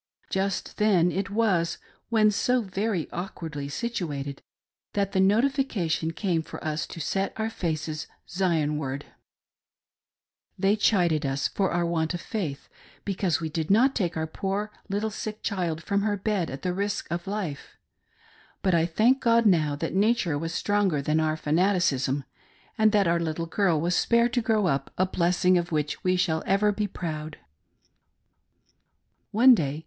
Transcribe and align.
Just 0.31 0.77
then 0.77 1.11
it 1.11 1.29
was, 1.29 1.77
when 2.09 2.31
so 2.31 2.63
very 2.63 3.07
awkwardly 3.11 3.69
situated, 3.69 4.41
that 4.93 5.11
the 5.11 5.19
notification 5.19 6.09
came 6.11 6.41
for 6.41 6.57
us 6.65 6.87
to 6.87 6.99
set 6.99 7.33
our 7.39 7.51
faces 7.51 8.07
Zionwar4 8.27 9.03
They 10.57 10.75
chided 10.75 11.23
us 11.23 11.47
for 11.47 11.69
our 11.69 11.85
want 11.85 12.15
of 12.15 12.21
faith, 12.21 12.67
because 13.05 13.39
we 13.39 13.47
did 13.47 13.69
not 13.69 13.93
take 13.93 14.17
our 14.17 14.25
poor 14.25 14.71
little 14.89 15.11
sick 15.11 15.43
child 15.43 15.83
from 15.83 16.01
her 16.01 16.17
bed 16.17 16.49
at 16.49 16.63
the 16.63 16.73
risk 16.73 17.05
of 17.11 17.27
life; 17.27 17.77
but 18.63 18.73
I 18.73 18.87
thank 18.87 19.21
God 19.21 19.45
now 19.45 19.75
that 19.75 19.93
nature 19.93 20.35
was 20.35 20.51
stronger 20.51 21.03
than 21.03 21.19
our 21.19 21.37
fanat 21.37 21.75
icism, 21.75 22.23
and 22.75 22.91
that 22.91 23.07
our 23.07 23.19
little 23.19 23.45
girl 23.45 23.79
was 23.79 23.95
spared 23.95 24.33
to 24.33 24.41
grow 24.41 24.65
up 24.65 24.91
a 24.97 25.05
blessing 25.05 25.59
of 25.59 25.71
which 25.71 26.03
we 26.03 26.15
shall 26.15 26.41
ever 26.47 26.71
be 26.71 26.87
proud. 26.87 27.37
One 29.29 29.53
day. 29.53 29.79